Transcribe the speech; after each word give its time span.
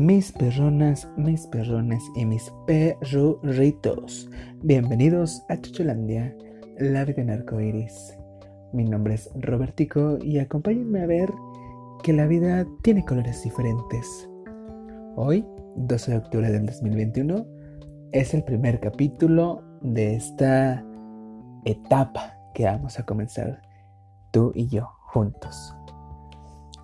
mis 0.00 0.32
perronas, 0.32 1.06
mis 1.18 1.46
perrones 1.48 2.02
y 2.16 2.24
mis 2.24 2.50
perruritos. 2.66 4.30
Bienvenidos 4.62 5.42
a 5.50 5.60
Chuchulandia, 5.60 6.34
la 6.78 7.04
vida 7.04 7.20
en 7.20 7.28
arcoiris. 7.28 8.16
Mi 8.72 8.84
nombre 8.84 9.12
es 9.12 9.28
Robertico 9.34 10.16
y 10.22 10.38
acompáñenme 10.38 11.02
a 11.02 11.06
ver 11.06 11.30
que 12.02 12.14
la 12.14 12.26
vida 12.26 12.66
tiene 12.80 13.04
colores 13.04 13.42
diferentes. 13.42 14.26
Hoy, 15.16 15.44
12 15.76 16.12
de 16.12 16.16
octubre 16.16 16.50
del 16.50 16.64
2021, 16.64 17.46
es 18.12 18.32
el 18.32 18.42
primer 18.42 18.80
capítulo 18.80 19.62
de 19.82 20.14
esta 20.14 20.82
etapa 21.66 22.38
que 22.54 22.64
vamos 22.64 22.98
a 22.98 23.04
comenzar 23.04 23.60
tú 24.30 24.50
y 24.54 24.66
yo 24.66 24.88
juntos. 25.12 25.74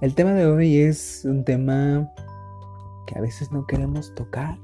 El 0.02 0.14
tema 0.14 0.34
de 0.34 0.44
hoy 0.44 0.76
es 0.76 1.24
un 1.24 1.44
tema 1.44 2.12
que 3.06 3.18
a 3.18 3.20
veces 3.20 3.52
no 3.52 3.66
queremos 3.66 4.14
tocar, 4.14 4.58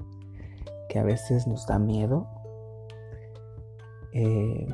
que 0.88 0.98
a 0.98 1.02
veces 1.04 1.46
nos 1.46 1.66
da 1.66 1.78
miedo, 1.78 2.26
eh, 4.12 4.68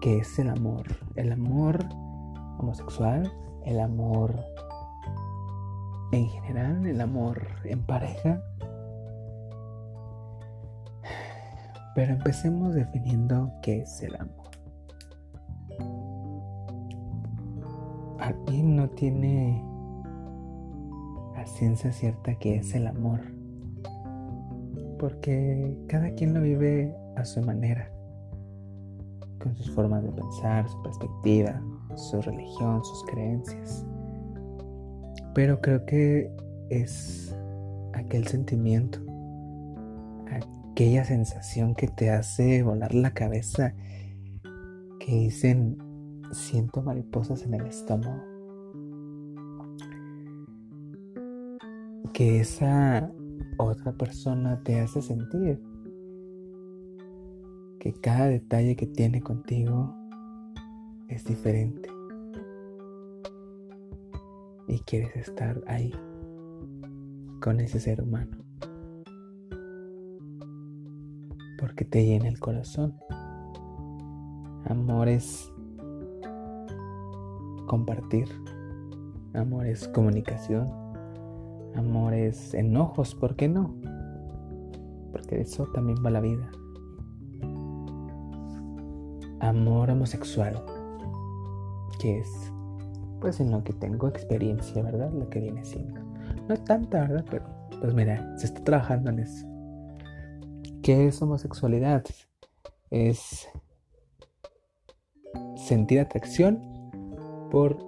que 0.00 0.18
es 0.18 0.38
el 0.38 0.48
amor, 0.48 0.86
el 1.16 1.32
amor 1.32 1.78
homosexual, 2.58 3.30
el 3.64 3.78
amor 3.80 4.34
en 6.12 6.26
general, 6.26 6.86
el 6.86 7.00
amor 7.00 7.46
en 7.64 7.84
pareja. 7.84 8.42
Pero 11.94 12.14
empecemos 12.14 12.74
definiendo 12.74 13.52
qué 13.62 13.82
es 13.82 14.00
el 14.02 14.16
amor. 14.16 14.50
Alguien 18.18 18.76
no 18.76 18.88
tiene 18.90 19.69
la 21.40 21.46
ciencia 21.46 21.90
cierta 21.90 22.34
que 22.34 22.56
es 22.56 22.74
el 22.74 22.86
amor. 22.86 23.20
Porque 24.98 25.74
cada 25.88 26.10
quien 26.10 26.34
lo 26.34 26.42
vive 26.42 26.94
a 27.16 27.24
su 27.24 27.40
manera, 27.40 27.90
con 29.38 29.56
sus 29.56 29.70
formas 29.70 30.02
de 30.02 30.12
pensar, 30.12 30.68
su 30.68 30.82
perspectiva, 30.82 31.62
su 31.96 32.20
religión, 32.20 32.84
sus 32.84 33.04
creencias. 33.04 33.86
Pero 35.34 35.62
creo 35.62 35.86
que 35.86 36.30
es 36.68 37.34
aquel 37.94 38.26
sentimiento, 38.26 39.00
aquella 40.72 41.04
sensación 41.04 41.74
que 41.74 41.88
te 41.88 42.10
hace 42.10 42.62
volar 42.62 42.94
la 42.94 43.12
cabeza, 43.12 43.72
que 44.42 45.12
dicen, 45.14 45.78
siento 46.32 46.82
mariposas 46.82 47.44
en 47.44 47.54
el 47.54 47.64
estómago. 47.64 48.29
Que 52.12 52.40
esa 52.40 53.10
otra 53.58 53.92
persona 53.92 54.62
te 54.62 54.80
hace 54.80 55.02
sentir. 55.02 55.60
Que 57.78 57.92
cada 57.92 58.26
detalle 58.26 58.76
que 58.76 58.86
tiene 58.86 59.20
contigo 59.20 59.94
es 61.08 61.24
diferente. 61.24 61.88
Y 64.66 64.78
quieres 64.80 65.16
estar 65.16 65.62
ahí 65.66 65.92
con 67.40 67.60
ese 67.60 67.80
ser 67.80 68.02
humano. 68.02 68.38
Porque 71.58 71.84
te 71.84 72.04
llena 72.04 72.28
el 72.28 72.38
corazón. 72.38 72.94
Amor 74.66 75.08
es 75.08 75.52
compartir. 77.66 78.28
Amor 79.32 79.66
es 79.66 79.88
comunicación 79.88 80.89
amores, 81.74 82.54
enojos, 82.54 83.14
¿por 83.14 83.36
qué 83.36 83.48
no? 83.48 83.74
Porque 85.12 85.36
de 85.36 85.42
eso 85.42 85.66
también 85.74 85.98
va 86.04 86.10
la 86.10 86.20
vida. 86.20 86.50
Amor 89.40 89.90
homosexual, 89.90 90.62
que 91.98 92.18
es 92.20 92.52
pues 93.20 93.40
en 93.40 93.50
lo 93.50 93.62
que 93.62 93.72
tengo 93.72 94.08
experiencia, 94.08 94.82
¿verdad? 94.82 95.12
Lo 95.12 95.28
que 95.28 95.40
viene 95.40 95.64
siendo. 95.64 96.00
No 96.48 96.56
tanta, 96.64 97.00
¿verdad? 97.00 97.24
Pero 97.30 97.44
pues 97.80 97.94
mira, 97.94 98.36
se 98.38 98.46
está 98.46 98.62
trabajando 98.64 99.10
en 99.10 99.20
eso. 99.20 99.46
¿Qué 100.82 101.06
es 101.06 101.20
homosexualidad? 101.20 102.04
Es 102.90 103.48
sentir 105.56 106.00
atracción 106.00 106.60
por 107.50 107.78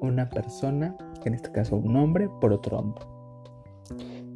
una 0.00 0.28
persona 0.28 0.96
en 1.28 1.34
este 1.34 1.52
caso 1.52 1.76
un 1.76 1.96
hombre 1.96 2.28
por 2.40 2.52
otro 2.52 2.78
hombre. 2.78 3.04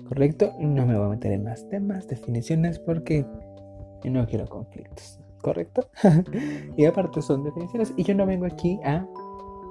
¿Correcto? 0.08 0.52
No 0.60 0.86
me 0.86 0.96
voy 0.96 1.06
a 1.06 1.10
meter 1.10 1.32
en 1.32 1.44
más 1.44 1.68
temas, 1.68 2.06
definiciones, 2.06 2.78
porque 2.78 3.24
no 4.04 4.26
quiero 4.26 4.46
conflictos. 4.46 5.18
¿Correcto? 5.42 5.88
y 6.76 6.84
aparte 6.84 7.20
son 7.20 7.44
definiciones 7.44 7.92
y 7.96 8.04
yo 8.04 8.14
no 8.14 8.26
vengo 8.26 8.46
aquí 8.46 8.80
a 8.84 9.06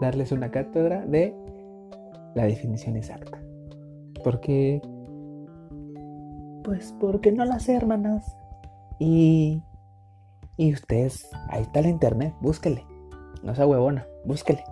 darles 0.01 0.31
una 0.31 0.51
cátedra 0.51 1.05
de 1.05 1.35
la 2.35 2.45
definición 2.45 2.95
exacta. 2.95 3.41
Porque... 4.23 4.81
Pues 6.63 6.95
porque 6.99 7.31
no 7.31 7.45
la 7.45 7.59
sé, 7.59 7.75
hermanas. 7.75 8.37
Y... 8.99 9.61
Y 10.55 10.71
ustedes, 10.71 11.29
ahí 11.49 11.63
está 11.63 11.81
la 11.81 11.89
internet, 11.89 12.33
búsquele. 12.39 12.85
No 13.41 13.55
sea 13.55 13.65
huevona, 13.65 14.05
búsquele. 14.25 14.63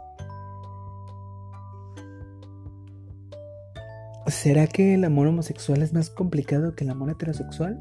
¿Será 4.31 4.65
que 4.65 4.93
el 4.93 5.03
amor 5.03 5.27
homosexual 5.27 5.81
es 5.81 5.93
más 5.93 6.09
complicado 6.09 6.73
que 6.73 6.85
el 6.85 6.89
amor 6.89 7.09
heterosexual? 7.09 7.77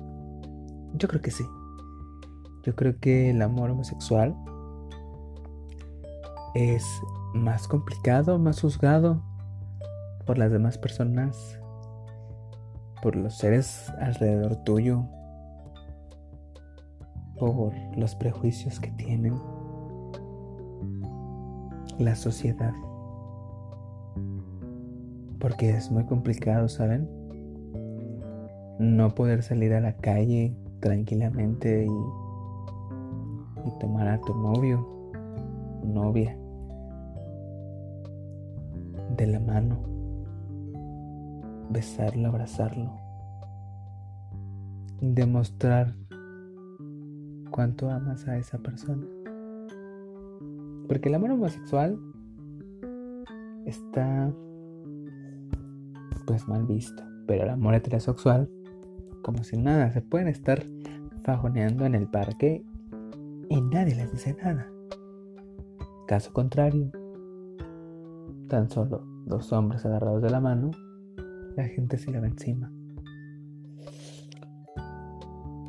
Yo 0.94 1.06
creo 1.06 1.22
que 1.22 1.31
sí. 1.31 1.44
Yo 2.65 2.75
creo 2.75 2.99
que 2.99 3.31
el 3.31 3.41
amor 3.41 3.71
homosexual 3.71 4.34
es 6.56 6.84
más 7.34 7.69
complicado, 7.69 8.41
más 8.41 8.61
juzgado 8.61 9.22
por 10.27 10.38
las 10.38 10.50
demás 10.50 10.77
personas, 10.77 11.61
por 13.00 13.15
los 13.15 13.38
seres 13.38 13.88
alrededor 14.00 14.56
tuyo, 14.65 15.05
por 17.38 17.72
los 17.97 18.17
prejuicios 18.17 18.81
que 18.81 18.91
tienen 18.91 19.41
la 21.99 22.17
sociedad 22.17 22.72
porque 25.40 25.70
es 25.70 25.90
muy 25.90 26.04
complicado, 26.04 26.68
¿saben? 26.68 27.08
No 28.78 29.14
poder 29.14 29.42
salir 29.42 29.72
a 29.72 29.80
la 29.80 29.94
calle 29.94 30.54
tranquilamente 30.80 31.86
y, 31.86 33.68
y 33.68 33.78
tomar 33.80 34.06
a 34.08 34.20
tu 34.20 34.34
novio, 34.34 34.86
novia, 35.82 36.36
de 39.16 39.26
la 39.26 39.40
mano, 39.40 39.78
besarlo, 41.70 42.28
abrazarlo, 42.28 42.92
demostrar 45.00 45.94
cuánto 47.50 47.90
amas 47.90 48.28
a 48.28 48.36
esa 48.36 48.58
persona. 48.58 49.06
Porque 50.86 51.08
el 51.08 51.14
amor 51.14 51.30
homosexual 51.32 51.98
está 53.64 54.32
pues 56.30 56.46
mal 56.46 56.64
visto. 56.64 57.02
Pero 57.26 57.42
el 57.42 57.50
amor 57.50 57.74
heterosexual, 57.74 58.48
como 59.20 59.42
si 59.42 59.56
nada, 59.56 59.91
se 59.91 60.00
pueden 60.00 60.28
estar 60.28 60.64
fajoneando 61.24 61.84
en 61.86 61.96
el 61.96 62.06
parque 62.06 62.64
y 63.48 63.60
nadie 63.60 63.96
les 63.96 64.12
dice 64.12 64.36
nada. 64.40 64.70
Caso 66.06 66.32
contrario, 66.32 66.93
tan 68.46 68.70
solo 68.70 69.02
dos 69.26 69.52
hombres 69.52 69.84
agarrados 69.84 70.22
de 70.22 70.31
la 70.31 70.40
mano, 70.40 70.70
la 71.56 71.64
gente 71.64 71.99
se 71.99 72.12
le 72.12 72.19
encima. 72.19 72.70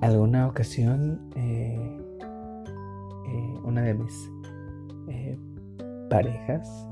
Alguna 0.02 0.48
ocasión, 0.48 1.28
eh, 1.38 2.00
eh, 2.20 3.60
una 3.64 3.82
de 3.82 3.96
mis 3.96 4.32
eh, 5.08 5.40
parejas 6.08 6.88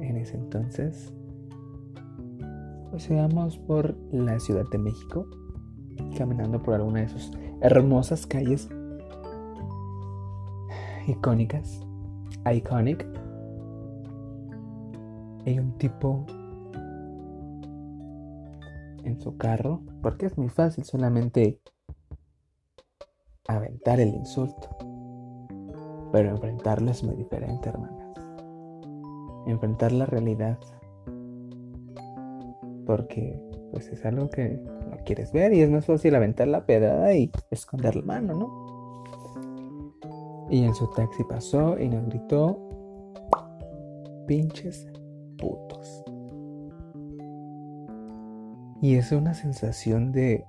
en 0.00 0.16
ese 0.16 0.38
entonces 0.38 1.12
pues 2.90 3.08
íbamos 3.10 3.58
por 3.58 3.96
la 4.12 4.38
Ciudad 4.40 4.64
de 4.70 4.78
México, 4.78 5.26
caminando 6.16 6.62
por 6.62 6.74
alguna 6.74 7.00
de 7.00 7.08
sus 7.08 7.30
hermosas 7.60 8.26
calles 8.26 8.68
icónicas, 11.06 11.80
iconic. 12.52 13.06
Hay 15.46 15.58
un 15.58 15.76
tipo 15.78 16.26
en 19.04 19.18
su 19.20 19.36
carro, 19.36 19.82
porque 20.02 20.26
es 20.26 20.36
muy 20.36 20.48
fácil 20.48 20.84
solamente 20.84 21.60
aventar 23.48 24.00
el 24.00 24.14
insulto. 24.14 24.68
Pero 26.12 26.30
enfrentarlo 26.30 26.90
es 26.90 27.02
muy 27.02 27.16
diferente, 27.16 27.68
hermanas. 27.68 28.08
Enfrentar 29.46 29.92
la 29.92 30.06
realidad 30.06 30.58
Porque 32.90 33.40
pues 33.70 33.86
es 33.86 34.04
algo 34.04 34.28
que 34.30 34.60
no 34.90 34.96
quieres 35.04 35.30
ver 35.30 35.52
y 35.52 35.60
es 35.60 35.70
más 35.70 35.86
fácil 35.86 36.12
aventar 36.16 36.48
la 36.48 36.66
pedrada 36.66 37.14
y 37.14 37.30
esconder 37.52 37.94
la 37.94 38.02
mano, 38.02 38.34
¿no? 38.34 39.04
Y 40.50 40.64
en 40.64 40.74
su 40.74 40.90
taxi 40.90 41.22
pasó 41.22 41.78
y 41.78 41.88
nos 41.88 42.08
gritó, 42.08 42.58
pinches 44.26 44.90
putos. 45.38 46.02
Y 48.82 48.96
es 48.96 49.12
una 49.12 49.34
sensación 49.34 50.10
de 50.10 50.44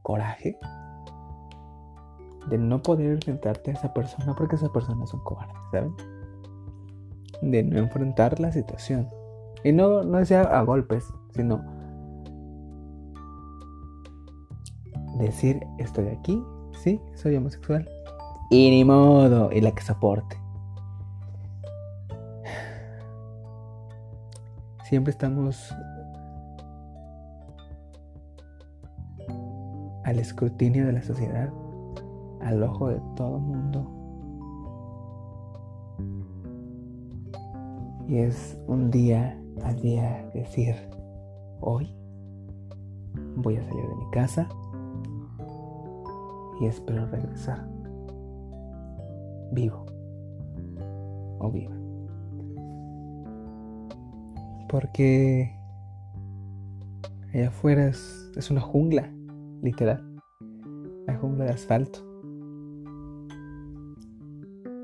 coraje, 0.00 0.58
de 2.48 2.56
no 2.56 2.80
poder 2.82 3.10
enfrentarte 3.10 3.72
a 3.72 3.74
esa 3.74 3.92
persona 3.92 4.34
porque 4.34 4.56
esa 4.56 4.72
persona 4.72 5.04
es 5.04 5.12
un 5.12 5.22
cobarde, 5.24 5.52
¿saben? 5.72 5.94
De 7.42 7.62
no 7.62 7.80
enfrentar 7.80 8.40
la 8.40 8.50
situación. 8.50 9.06
Y 9.64 9.72
no, 9.72 10.02
no 10.04 10.24
sea 10.24 10.42
a 10.42 10.62
golpes, 10.62 11.04
sino 11.34 11.76
decir 15.18 15.66
estoy 15.78 16.08
aquí, 16.08 16.42
sí, 16.82 17.00
soy 17.14 17.36
homosexual. 17.36 17.88
Y 18.50 18.70
ni 18.70 18.84
modo, 18.84 19.50
y 19.52 19.60
la 19.60 19.72
que 19.72 19.82
soporte. 19.82 20.36
Siempre 24.84 25.10
estamos 25.10 25.74
al 30.04 30.18
escrutinio 30.20 30.86
de 30.86 30.92
la 30.92 31.02
sociedad, 31.02 31.52
al 32.40 32.62
ojo 32.62 32.90
de 32.90 33.00
todo 33.16 33.40
mundo. 33.40 33.90
Y 38.06 38.18
es 38.18 38.56
un 38.68 38.92
día 38.92 39.36
a 39.62 39.74
día 39.74 40.28
decir, 40.34 40.74
hoy 41.60 41.94
voy 43.36 43.56
a 43.56 43.62
salir 43.62 43.88
de 43.88 43.94
mi 43.96 44.10
casa 44.10 44.48
y 46.60 46.66
espero 46.66 47.06
regresar 47.06 47.66
vivo 49.52 49.84
o 51.38 51.50
viva. 51.50 51.74
Porque 54.68 55.54
allá 57.32 57.48
afuera 57.48 57.86
es, 57.86 58.30
es 58.36 58.50
una 58.50 58.60
jungla, 58.60 59.12
literal. 59.62 60.02
La 61.06 61.16
jungla 61.16 61.44
de 61.44 61.50
asfalto. 61.50 62.00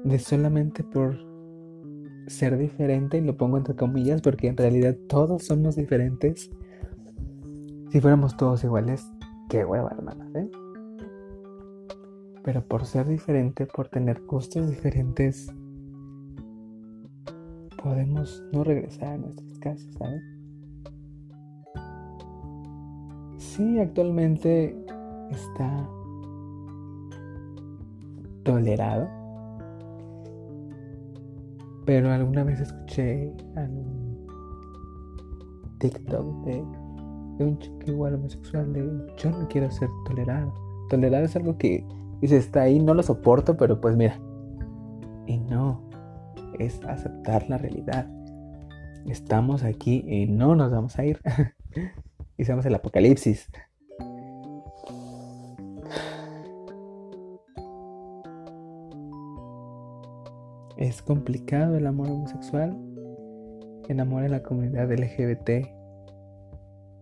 De 0.05 0.19
solamente 0.19 0.85
por 0.85 1.32
ser 2.27 2.57
diferente, 2.59 3.19
y 3.19 3.21
lo 3.21 3.37
pongo 3.37 3.57
entre 3.59 3.75
comillas 3.75 4.23
porque 4.23 4.49
en 4.49 4.57
realidad 4.57 4.97
todos 5.09 5.45
somos 5.45 5.77
diferentes. 5.77 6.51
Si 7.91 8.01
fuéramos 8.01 8.37
todos 8.37 8.65
iguales, 8.65 9.07
qué 9.49 9.65
hueva, 9.65 9.91
hermanas, 9.91 10.35
¿eh? 10.35 10.51
Pero 12.43 12.67
por 12.67 12.87
ser 12.87 13.07
diferente, 13.07 13.67
por 13.67 13.89
tener 13.89 14.23
gustos 14.23 14.69
diferentes, 14.69 15.53
podemos 17.83 18.43
no 18.53 18.65
regresar 18.65 19.15
a 19.15 19.19
nuestras 19.19 19.59
casas, 19.59 19.95
¿sabes? 19.99 20.23
Sí, 23.39 23.79
actualmente 23.79 24.77
está 25.31 25.89
tolerado. 28.45 29.22
Pero 31.85 32.11
alguna 32.11 32.45
vez 32.45 32.61
escuché 32.61 33.33
un 33.57 34.27
TikTok 35.79 36.45
de, 36.45 36.65
de 37.39 37.45
un 37.45 37.59
chico 37.59 37.79
igual 37.87 38.15
homosexual 38.15 38.73
de 38.73 38.83
yo 39.17 39.31
no 39.31 39.49
quiero 39.49 39.71
ser 39.71 39.89
tolerado. 40.07 40.53
Tolerado 40.89 41.25
es 41.25 41.35
algo 41.37 41.57
que 41.59 41.85
Dice, 42.23 42.37
está 42.37 42.63
ahí, 42.63 42.79
no 42.79 42.95
lo 42.95 43.03
soporto, 43.03 43.57
pero 43.57 43.81
pues 43.81 43.97
mira. 43.97 44.17
Y 45.27 45.39
no, 45.39 45.83
es 46.61 46.81
aceptar 46.85 47.51
la 47.51 47.59
realidad. 47.59 48.09
Estamos 49.07 49.65
aquí 49.65 50.05
y 50.07 50.27
no 50.27 50.55
nos 50.55 50.71
vamos 50.71 50.97
a 51.01 51.05
ir. 51.05 51.21
Hicimos 52.39 52.65
el 52.65 52.77
apocalipsis. 52.77 53.51
Es 60.93 61.01
complicado 61.01 61.79
el 61.79 61.87
amor 61.87 62.11
homosexual. 62.11 62.77
Enamora 63.89 64.27
a 64.27 64.29
la 64.29 64.43
comunidad 64.43 64.93
LGBT, 64.93 65.67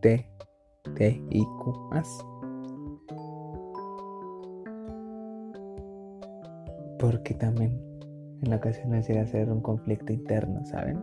T, 0.00 0.30
I, 1.00 1.44
Q. 1.58 1.90
Porque 7.00 7.34
también 7.34 7.82
en 8.42 8.54
ocasiones 8.54 9.08
llega 9.08 9.22
a 9.22 9.26
ser 9.26 9.50
un 9.50 9.60
conflicto 9.60 10.12
interno, 10.12 10.64
¿saben? 10.66 11.02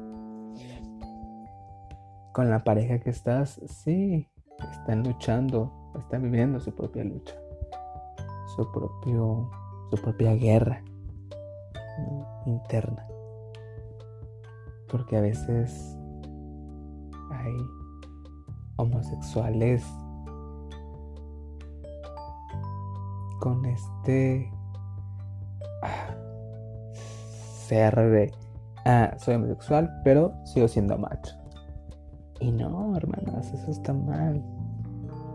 Con 2.32 2.50
la 2.50 2.64
pareja 2.64 3.00
que 3.00 3.10
estás, 3.10 3.60
sí, 3.66 4.30
están 4.72 5.04
luchando, 5.04 5.74
están 6.00 6.24
viviendo 6.24 6.62
su 6.62 6.74
propia 6.74 7.04
lucha, 7.04 7.36
su 8.56 8.72
propio, 8.72 9.52
su 9.90 10.02
propia 10.02 10.36
guerra 10.36 10.82
interna. 12.48 13.06
Porque 14.90 15.18
a 15.18 15.22
veces 15.22 15.98
hay 17.32 17.54
homosexuales 18.78 19.86
con 23.40 23.66
este 23.66 24.52
ser 27.68 27.96
de, 27.96 28.32
ah, 28.86 29.14
soy 29.18 29.36
homosexual, 29.36 30.02
pero 30.04 30.34
sigo 30.46 30.68
siendo 30.68 30.98
macho. 30.98 31.36
Y 32.40 32.52
no, 32.52 32.96
hermanas, 32.96 33.54
eso 33.54 33.72
está 33.72 33.94
mal. 33.94 34.42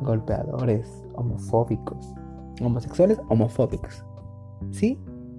Golpeadores, 0.03 1.05
homofóbicos, 1.15 2.15
homosexuales 2.61 3.20
homofóbicos. 3.29 4.05
Sí, 4.70 4.99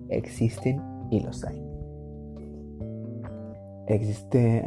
existen 0.09 0.92
y 1.13 1.19
los 1.19 1.43
hay. 1.43 1.61
Existe 3.87 4.63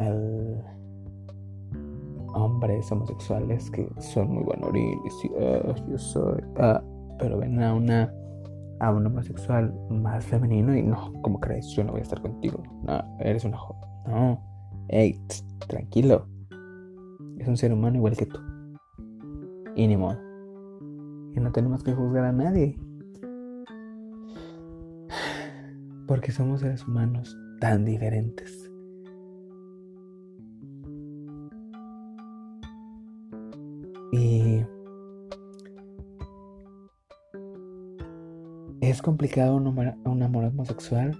hombres 2.33 2.91
homosexuales 2.91 3.69
que 3.71 3.89
son 3.99 4.33
muy 4.33 4.43
buenoriles 4.43 5.13
y 5.23 5.31
ah, 5.39 5.75
yo 5.89 5.97
soy, 5.97 6.41
ah, 6.57 6.81
pero 7.19 7.39
ven 7.39 7.61
a 7.61 7.73
una 7.73 8.13
a 8.79 8.91
un 8.91 9.07
homosexual 9.07 9.73
más 9.89 10.23
femenino 10.23 10.75
y 10.77 10.83
no, 10.83 11.11
como 11.23 11.39
crees? 11.39 11.67
Yo 11.69 11.83
no 11.83 11.93
voy 11.93 12.01
a 12.01 12.03
estar 12.03 12.21
contigo. 12.21 12.61
No, 12.83 13.17
eres 13.19 13.43
una 13.43 13.57
joven. 13.57 13.81
No, 14.05 14.39
hey, 14.89 15.19
tranquilo. 15.67 16.27
Es 17.39 17.47
un 17.47 17.57
ser 17.57 17.73
humano 17.73 17.97
igual 17.97 18.15
que 18.15 18.27
tú. 18.27 18.39
Y 19.75 19.87
ni 19.87 19.97
modo. 19.97 20.19
Y 21.35 21.39
no 21.39 21.51
tenemos 21.51 21.83
que 21.83 21.93
juzgar 21.93 22.25
a 22.25 22.31
nadie. 22.31 22.77
Porque 26.07 26.31
somos 26.31 26.61
seres 26.61 26.87
humanos 26.87 27.37
tan 27.59 27.85
diferentes. 27.85 28.71
Es 38.87 39.01
complicado 39.01 39.57
un 39.57 39.67
amor, 40.23 40.45
homosexual 40.45 41.11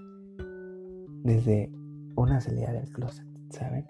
desde 1.22 1.70
una 2.16 2.40
salida 2.40 2.72
del 2.72 2.90
closet, 2.90 3.26
¿saben? 3.50 3.84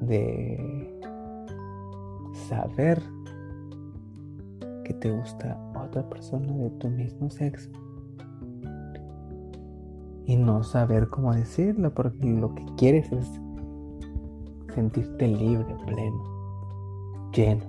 De 0.00 0.98
saber 2.48 3.02
que 4.84 4.94
te 4.94 5.10
gusta 5.10 5.60
otra 5.76 6.08
persona 6.08 6.50
de 6.56 6.70
tu 6.70 6.88
mismo 6.88 7.28
sexo 7.28 7.70
y 10.30 10.36
no 10.36 10.62
saber 10.62 11.08
cómo 11.08 11.34
decirlo 11.34 11.92
porque 11.92 12.24
lo 12.24 12.54
que 12.54 12.64
quieres 12.76 13.10
es 13.10 13.26
sentirte 14.72 15.26
libre, 15.26 15.74
pleno, 15.84 17.30
lleno. 17.32 17.64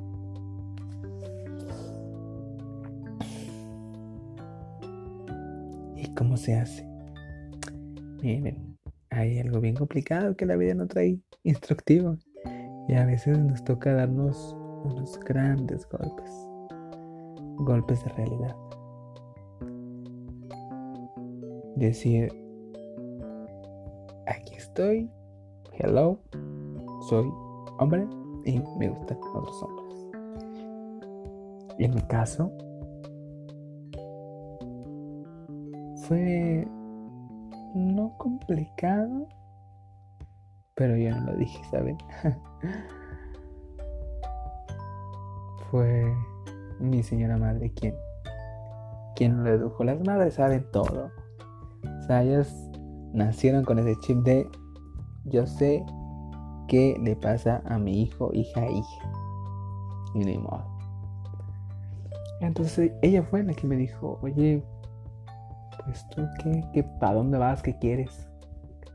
cómo 6.16 6.38
se 6.38 6.56
hace. 6.56 6.88
Miren, 8.22 8.78
hay 9.10 9.40
algo 9.40 9.60
bien 9.60 9.74
complicado 9.74 10.36
que 10.36 10.46
la 10.46 10.56
vida 10.56 10.76
no 10.76 10.86
trae 10.88 11.20
instructivo. 11.42 12.18
Y 12.88 12.94
a 12.94 13.08
veces 13.08 13.40
nos 13.40 13.64
toca 13.64 13.92
darnos 13.92 14.56
unos 14.84 15.20
grandes 15.22 15.88
golpes. 15.90 16.30
Golpes 17.58 18.04
de 18.04 18.12
realidad. 18.12 18.56
Decir, 21.76 22.32
aquí 24.32 24.56
estoy, 24.56 25.10
hello, 25.74 26.20
soy 27.10 27.32
hombre 27.80 28.08
y 28.46 28.60
me 28.78 28.90
gustan 28.90 29.18
otros 29.34 29.64
hombres. 29.64 29.82
En 31.80 31.96
mi 31.96 32.02
caso, 32.04 32.52
fue 36.08 36.68
no 37.74 38.16
complicado, 38.18 39.28
pero 40.76 40.96
yo 40.98 41.12
no 41.12 41.32
lo 41.32 41.38
dije, 41.38 41.64
¿saben? 41.70 41.98
fue 45.72 46.14
mi 46.80 47.02
señora 47.02 47.38
madre 47.38 47.72
quien, 47.74 47.96
quien 49.16 49.44
lo 49.44 49.50
educó. 49.50 49.84
Las 49.84 50.02
madres 50.02 50.36
saben 50.36 50.70
todo. 50.72 51.10
O 51.84 52.02
sea, 52.04 52.24
ellas 52.24 52.71
nacieron 53.14 53.64
con 53.64 53.80
ese 53.80 53.96
chip 54.02 54.18
de 54.20 54.48
yo 55.26 55.46
sé 55.46 55.84
qué 56.68 56.98
le 57.02 57.16
pasa 57.16 57.62
a 57.66 57.78
mi 57.78 58.02
hijo, 58.02 58.32
hija, 58.34 58.66
hija. 58.70 59.12
Y 60.14 60.20
ni 60.20 60.38
modo. 60.38 60.66
Entonces 62.42 62.92
ella 63.02 63.24
fue 63.24 63.44
la 63.44 63.54
que 63.54 63.68
me 63.68 63.76
dijo, 63.76 64.20
oye, 64.22 64.64
pues 65.86 66.08
tú 66.10 66.24
qué, 66.42 66.64
qué 66.74 66.84
¿para 66.84 67.16
dónde 67.16 67.38
vas? 67.38 67.62
¿Qué 67.62 67.78
quieres? 67.78 68.28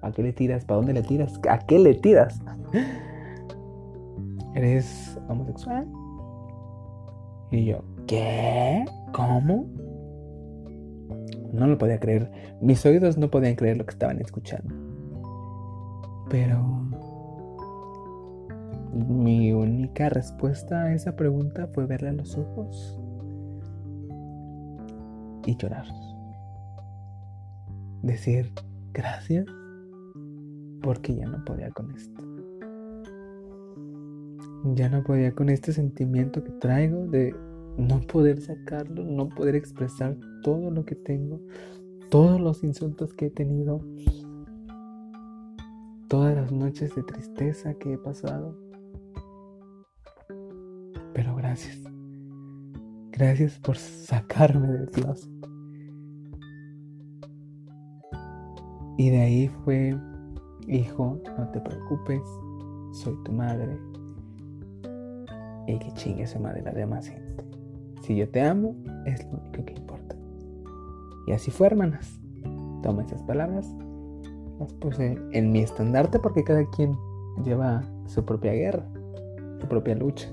¿A 0.03 0.11
qué 0.11 0.23
le 0.23 0.33
tiras? 0.33 0.65
¿Para 0.65 0.79
dónde 0.79 0.93
le 0.93 1.03
tiras? 1.03 1.41
¿A 1.49 1.59
qué 1.59 1.79
le 1.79 1.95
tiras? 1.95 2.41
¿Eres 4.55 5.19
homosexual? 5.29 5.87
Y 7.51 7.67
yo, 7.67 7.85
¿qué? 8.07 8.85
¿Cómo? 9.13 9.67
No 11.57 11.67
lo 11.67 11.79
podía 11.79 11.99
creer. 11.99 12.31
Mis 12.61 12.85
oídos 12.85 13.17
no 13.17 13.31
podían 13.31 13.55
creer 13.57 13.79
lo 13.79 13.87
que 13.87 13.93
estaban 13.93 14.21
escuchando. 14.21 14.75
Pero 16.29 16.87
mi 18.93 19.53
única 19.53 20.09
respuesta 20.09 20.83
a 20.83 20.95
esa 20.95 21.17
pregunta 21.17 21.69
fue 21.75 21.87
verle 21.87 22.11
a 22.11 22.13
los 22.13 22.37
ojos 22.37 23.01
y 25.47 25.57
llorar. 25.57 25.87
Decir 28.03 28.53
gracias 28.93 29.47
porque 30.83 31.15
ya 31.15 31.27
no 31.27 31.45
podía 31.45 31.71
con 31.71 31.91
esto. 31.93 32.23
Ya 34.75 34.89
no 34.89 35.03
podía 35.05 35.33
con 35.33 35.49
este 35.49 35.73
sentimiento 35.73 36.43
que 36.43 36.53
traigo 36.53 37.07
de 37.07 37.35
no 37.79 38.01
poder 38.01 38.41
sacarlo, 38.41 39.05
no 39.05 39.29
poder 39.29 39.55
expresar 39.55 40.17
todo 40.43 40.71
lo 40.71 40.85
que 40.85 40.95
tengo, 40.95 41.41
todos 42.11 42.41
los 42.41 42.65
insultos 42.65 43.13
que 43.13 43.27
he 43.27 43.31
tenido, 43.31 43.81
todas 46.09 46.35
las 46.35 46.53
noches 46.53 46.95
de 46.95 47.03
tristeza 47.03 47.75
que 47.75 47.95
he 47.95 47.99
pasado. 47.99 48.57
Pero 51.13 51.35
gracias. 51.37 51.81
Gracias 53.11 53.59
por 53.59 53.77
sacarme 53.77 54.69
del 54.69 54.91
closet. 54.91 55.31
Y 58.99 59.11
de 59.11 59.21
ahí 59.21 59.49
fue, 59.65 59.99
hijo, 60.69 61.21
no 61.39 61.51
te 61.51 61.61
preocupes, 61.61 62.23
soy 62.93 63.17
tu 63.25 63.33
madre. 63.33 63.79
Y 65.67 65.79
que 65.79 65.93
chingue 65.95 66.23
esa 66.23 66.39
demás 66.73 67.09
gente. 67.09 67.46
Si 68.07 68.15
yo 68.15 68.29
te 68.29 68.41
amo, 68.41 68.77
es 69.05 69.25
lo 69.25 69.41
único 69.41 69.65
que 69.65 69.75
importa. 69.75 70.15
Y 71.27 71.33
así 71.33 71.51
fue, 71.51 71.67
hermanas. 71.67 72.21
Toma 72.85 73.03
esas 73.03 73.21
palabras, 73.25 73.69
las 74.61 74.73
puse 74.75 75.19
en 75.33 75.51
mi 75.51 75.59
estandarte 75.59 76.21
porque 76.21 76.45
cada 76.45 76.65
quien 76.71 76.97
lleva 77.43 77.83
su 78.07 78.25
propia 78.25 78.53
guerra, 78.53 78.87
su 79.61 79.67
propia 79.67 79.97
lucha. 79.97 80.29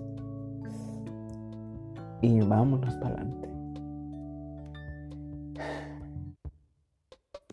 Y 2.22 2.42
vámonos 2.42 2.94
para 2.98 3.16
adelante. 3.16 3.50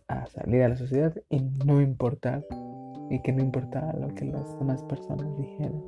A 0.08 0.26
salir 0.26 0.64
a 0.64 0.68
la 0.68 0.76
sociedad 0.76 1.14
y 1.30 1.40
no 1.64 1.80
importar, 1.80 2.44
y 3.08 3.22
que 3.22 3.32
no 3.32 3.42
importara 3.42 3.98
lo 3.98 4.14
que 4.14 4.26
las 4.26 4.58
demás 4.58 4.82
personas 4.82 5.34
dijeran. 5.38 5.80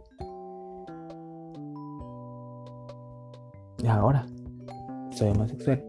Y 3.83 3.89
ahora 3.89 4.27
soy 5.11 5.31
homosexual. 5.31 5.85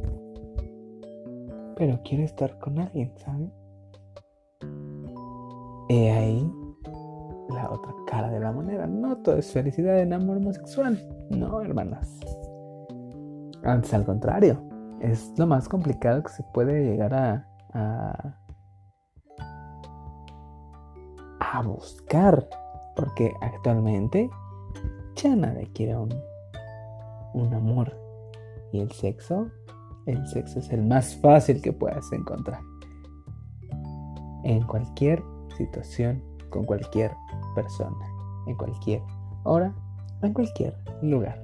Pero 1.75 1.99
quiero 2.03 2.23
estar 2.23 2.57
con 2.59 2.79
alguien, 2.79 3.11
¿saben? 3.17 3.51
Y 5.89 6.07
ahí 6.07 6.51
la 7.49 7.69
otra 7.69 7.93
cara 8.07 8.29
de 8.29 8.39
la 8.39 8.51
moneda. 8.51 8.87
No 8.87 9.17
todo 9.17 9.37
es 9.37 9.51
felicidad 9.51 9.99
en 9.99 10.13
amor 10.13 10.37
homosexual. 10.37 10.99
No, 11.29 11.61
hermanas. 11.61 12.19
Antes 13.63 13.93
al 13.93 14.05
contrario. 14.05 14.61
Es 14.99 15.33
lo 15.37 15.45
más 15.45 15.67
complicado 15.67 16.23
que 16.23 16.29
se 16.29 16.43
puede 16.53 16.83
llegar 16.83 17.13
a, 17.13 17.47
a, 17.73 18.37
a 21.39 21.61
buscar. 21.61 22.47
Porque 22.95 23.33
actualmente 23.41 24.29
ya 25.15 25.35
nadie 25.35 25.69
quiere 25.73 25.97
un 25.97 26.13
un 27.33 27.53
amor. 27.53 27.97
Y 28.71 28.79
el 28.79 28.91
sexo, 28.91 29.47
el 30.05 30.25
sexo 30.27 30.59
es 30.59 30.71
el 30.71 30.83
más 30.83 31.15
fácil 31.15 31.61
que 31.61 31.71
puedas 31.71 32.11
encontrar. 32.11 32.59
En 34.43 34.63
cualquier 34.63 35.23
situación, 35.57 36.21
con 36.49 36.65
cualquier 36.65 37.11
persona, 37.55 38.05
en 38.47 38.55
cualquier 38.55 39.01
hora, 39.43 39.73
en 40.21 40.33
cualquier 40.33 40.75
lugar. 41.01 41.41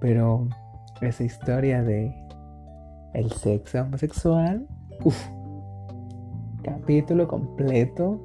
Pero 0.00 0.46
esa 1.00 1.24
historia 1.24 1.82
de 1.82 2.14
el 3.14 3.30
sexo 3.32 3.80
homosexual, 3.80 4.66
uff, 5.04 5.28
capítulo 6.62 7.26
completo 7.26 8.20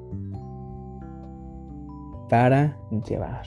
para 2.28 2.76
llevar. 3.06 3.44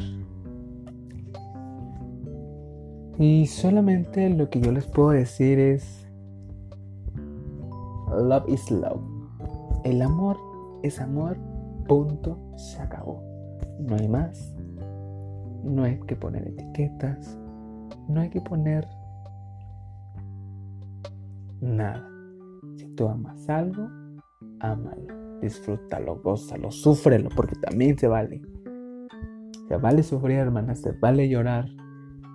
Y 3.20 3.48
solamente 3.48 4.30
lo 4.30 4.50
que 4.50 4.62
yo 4.62 4.72
les 4.72 4.86
puedo 4.86 5.10
decir 5.10 5.60
es, 5.60 6.08
love 8.16 8.48
is 8.48 8.70
love. 8.70 9.02
El 9.84 10.02
amor 10.02 10.38
es 10.84 11.00
amor, 11.02 11.38
punto, 11.88 12.38
se 12.58 12.80
acabó. 12.80 13.24
No 13.80 13.96
hay 13.96 14.08
más. 14.08 14.56
No 15.64 15.84
hay 15.84 16.00
que 16.02 16.16
poner 16.16 16.48
etiquetas. 16.48 17.40
No 18.08 18.22
hay 18.22 18.30
que 18.30 18.42
poner 18.42 18.88
nada. 21.60 22.08
Si 22.78 22.86
tú 22.96 23.08
amas 23.08 23.50
algo, 23.50 23.90
ámalo, 24.60 25.40
disfrútalo, 25.42 26.22
gózalo, 26.22 26.72
súfrelo, 26.72 27.30
porque 27.36 27.56
también 27.56 27.98
se 27.98 28.08
vale. 28.08 28.42
Se 29.68 29.78
vale 29.78 30.04
sufrir, 30.04 30.38
hermana, 30.38 30.76
se 30.76 30.92
vale 30.94 31.28
llorar, 31.28 31.68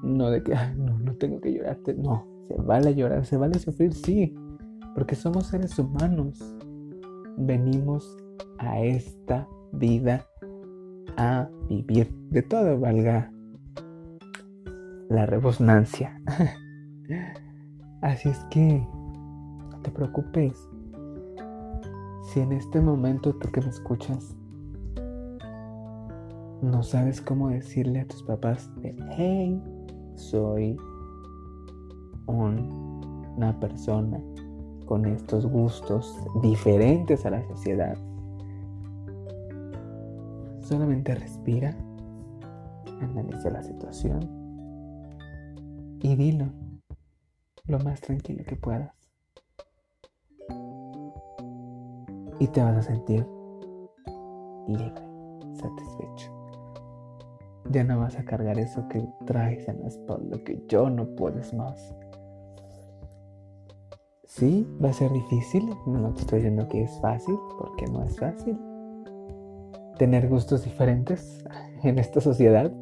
no 0.03 0.31
de 0.31 0.43
que, 0.43 0.55
no, 0.77 0.99
no 0.99 1.15
tengo 1.15 1.41
que 1.41 1.53
llorarte. 1.53 1.95
No, 1.95 2.27
se 2.49 2.55
vale 2.57 2.95
llorar, 2.95 3.25
se 3.25 3.37
vale 3.37 3.59
sufrir, 3.59 3.95
sí. 3.95 4.35
Porque 4.95 5.15
somos 5.15 5.47
seres 5.47 5.79
humanos. 5.79 6.39
Venimos 7.37 8.17
a 8.59 8.81
esta 8.81 9.49
vida 9.73 10.27
a 11.17 11.49
vivir. 11.69 12.15
De 12.31 12.43
todo 12.43 12.79
valga 12.79 13.33
la 15.09 15.27
rebosnancia. 15.27 16.21
Así 18.03 18.29
es 18.29 18.39
que 18.51 18.87
no 19.71 19.81
te 19.83 19.91
preocupes. 19.91 20.69
Si 22.33 22.41
en 22.41 22.53
este 22.53 22.81
momento 22.81 23.35
tú 23.35 23.51
que 23.51 23.61
me 23.61 23.69
escuchas 23.69 24.37
no 26.63 26.85
sabes 26.85 27.21
cómo 27.21 27.49
decirle 27.49 28.01
a 28.01 28.07
tus 28.07 28.23
papás 28.23 28.71
hey, 29.17 29.61
soy 30.23 30.77
una 32.27 33.59
persona 33.61 34.21
con 34.87 35.07
estos 35.07 35.47
gustos 35.47 36.17
diferentes 36.43 37.27
a 37.27 37.31
la 37.31 37.43
sociedad. 37.49 37.97
Solamente 40.61 41.15
respira, 41.15 41.77
analiza 43.01 43.51
la 43.51 43.63
situación 43.63 44.21
y 46.01 46.15
dilo 46.17 46.47
lo 47.67 47.79
más 47.81 48.01
tranquilo 48.01 48.45
que 48.47 48.57
puedas. 48.57 48.95
Y 52.39 52.47
te 52.49 52.63
vas 52.63 52.77
a 52.77 52.83
sentir 52.83 53.27
libre, 54.67 54.95
satisfecho 55.55 56.42
ya 57.73 57.85
no 57.85 58.01
vas 58.01 58.17
a 58.17 58.25
cargar 58.25 58.59
eso 58.59 58.87
que 58.89 59.03
traes 59.27 59.67
en 59.69 59.81
la 59.81 59.89
espalda, 59.89 60.39
que 60.45 60.63
yo 60.69 60.91
no 60.91 61.07
puedes 61.17 61.53
más. 61.55 61.95
Sí, 64.25 64.67
va 64.83 64.91
a 64.91 64.93
ser 64.93 65.13
difícil, 65.13 65.69
no 65.87 66.13
te 66.15 66.21
estoy 66.23 66.39
diciendo 66.39 66.69
que 66.69 66.83
es 66.83 67.01
fácil, 67.01 67.37
porque 67.59 67.87
no 67.87 68.03
es 68.05 68.19
fácil. 68.19 68.59
Tener 69.99 70.29
gustos 70.29 70.65
diferentes 70.65 71.45
en 71.83 71.99
esta 71.99 72.21
sociedad. 72.21 72.73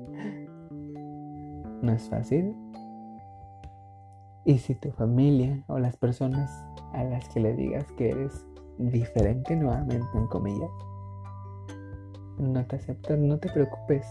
No 1.83 1.93
es 1.93 2.09
fácil. 2.09 2.55
Y 4.45 4.59
si 4.59 4.75
tu 4.75 4.91
familia 4.93 5.65
o 5.67 5.79
las 5.79 5.97
personas 5.97 6.51
a 6.93 7.05
las 7.05 7.29
que 7.29 7.41
le 7.41 7.55
digas 7.55 7.85
que 7.93 8.11
eres 8.11 8.47
diferente 8.79 9.55
nuevamente 9.57 10.09
en 10.15 10.27
comillas, 10.29 10.71
no 12.39 12.65
te 12.67 12.77
aceptan, 12.77 13.29
no 13.29 13.39
te 13.39 13.51
preocupes. 13.51 14.07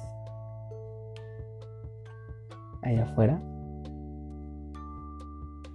Allá 2.82 3.04
afuera 3.04 3.42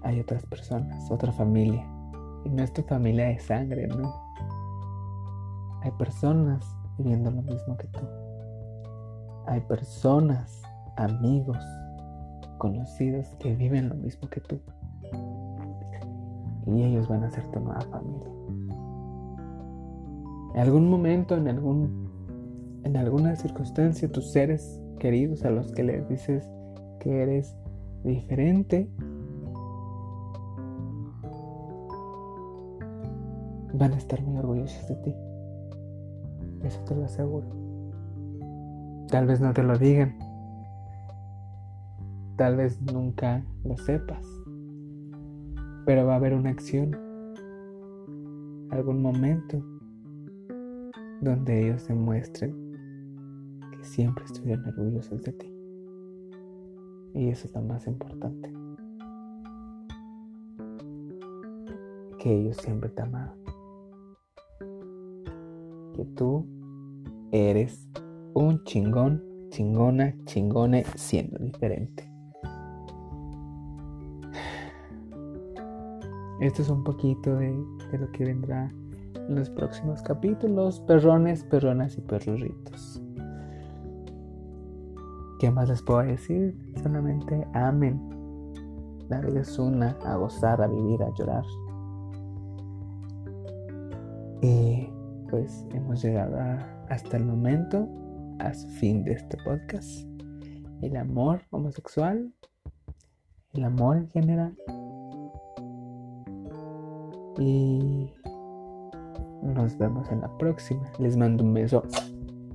hay 0.05 0.21
otras 0.21 0.45
personas, 0.47 1.11
otra 1.11 1.33
familia. 1.33 1.85
Y 2.45 2.51
no 2.51 2.63
es 2.63 2.73
tu 2.73 2.83
familia 2.83 3.29
de 3.29 3.39
sangre, 3.39 3.89
no. 3.89 4.15
Hay 5.83 5.91
personas 5.93 6.65
viviendo 6.99 7.31
lo 7.31 7.43
mismo 7.43 7.77
que 7.77 7.89
tú. 7.89 8.01
Hay 9.47 9.61
personas, 9.63 10.63
amigos, 10.97 11.59
conocidos 12.59 13.27
que 13.39 13.55
viven 13.57 13.89
lo 13.89 13.95
mismo 13.95 14.29
que 14.29 14.41
tú. 14.41 14.61
Y 16.67 16.83
ellos 16.83 17.09
van 17.09 17.25
a 17.25 17.31
ser 17.31 17.47
tu 17.51 17.61
nueva 17.61 17.81
familia. 17.81 18.29
En 20.55 20.61
algún 20.61 20.89
momento, 20.89 21.37
en 21.37 21.49
algún 21.49 22.05
en 22.85 22.99
alguna 22.99 23.35
circunstancia, 23.35 24.13
tus 24.13 24.31
seres 24.31 24.81
queridos 24.99 25.43
a 25.45 25.51
los 25.51 25.73
que 25.73 25.83
les 25.83 26.07
dices 26.07 26.47
que 27.05 27.23
eres 27.23 27.55
diferente, 28.03 28.89
van 33.75 33.93
a 33.93 33.97
estar 33.97 34.23
muy 34.23 34.39
orgullosos 34.39 34.89
de 34.89 34.95
ti. 34.97 35.15
Eso 36.65 36.81
te 36.85 36.95
lo 36.95 37.05
aseguro. 37.05 37.47
Tal 39.09 39.27
vez 39.27 39.41
no 39.41 39.53
te 39.53 39.63
lo 39.63 39.77
digan. 39.77 40.17
Tal 42.37 42.57
vez 42.57 42.81
nunca 42.81 43.45
lo 43.65 43.77
sepas. 43.77 44.27
Pero 45.85 46.07
va 46.07 46.15
a 46.15 46.17
haber 46.17 46.33
una 46.33 46.51
acción, 46.51 46.97
algún 48.71 49.03
momento, 49.03 49.63
donde 51.21 51.67
ellos 51.67 51.87
demuestren 51.87 52.55
que 53.73 53.85
siempre 53.85 54.25
estuvieron 54.25 54.67
orgullosos 54.67 55.23
de 55.23 55.33
ti. 55.33 55.54
Y 57.15 57.29
eso 57.29 57.47
es 57.47 57.55
lo 57.55 57.63
más 57.63 57.87
importante. 57.87 58.53
Que 62.19 62.35
ellos 62.35 62.57
siempre 62.57 62.91
te 62.91 63.03
amaron. 63.03 63.39
Que 65.95 66.05
tú 66.17 66.45
eres 67.31 67.89
un 68.35 68.63
chingón, 68.65 69.23
chingona, 69.51 70.15
chingone 70.25 70.85
siendo 70.97 71.39
diferente. 71.39 72.11
Esto 76.41 76.63
es 76.63 76.69
un 76.69 76.83
poquito 76.83 77.37
de, 77.37 77.55
lo 77.97 78.11
que 78.11 78.25
vendrá 78.25 78.73
en 79.15 79.37
los 79.37 79.49
próximos 79.51 80.03
capítulos. 80.03 80.81
Perrones, 80.81 81.45
perronas 81.45 81.97
y 81.97 82.01
perruritos. 82.01 82.94
¿Qué 85.45 85.51
más 85.51 85.69
les 85.69 85.83
puedo 85.83 86.01
decir? 86.03 86.57
Solamente 86.83 87.47
amen. 87.53 88.01
La 89.11 89.21
vida 89.21 89.43
es 89.43 89.59
una, 89.59 89.91
a 90.03 90.17
gozar, 90.17 90.63
a 90.63 90.67
vivir, 90.67 91.03
a 91.03 91.13
llorar. 91.19 91.45
Y 94.41 94.89
pues 95.29 95.67
hemos 95.75 96.03
llegado 96.03 96.39
hasta 96.89 97.19
el 97.19 97.27
momento, 97.27 97.87
a 98.39 98.55
su 98.55 98.67
fin 98.69 99.05
de 99.05 99.13
este 99.13 99.37
podcast. 99.45 100.09
El 100.81 100.97
amor 100.97 101.43
homosexual, 101.51 102.33
el 103.53 103.65
amor 103.65 103.99
en 103.99 104.09
general. 104.09 104.57
Y 107.39 108.11
nos 109.43 109.77
vemos 109.77 110.11
en 110.11 110.23
la 110.23 110.39
próxima. 110.39 110.91
Les 110.99 111.19
mando 111.19 111.45
un 111.45 111.53
beso 111.53 111.83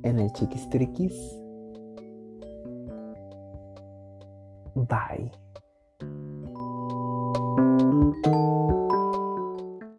en 0.02 0.18
el 0.18 0.32
chiquistriquis. 0.32 1.40
Bye. 4.88 5.32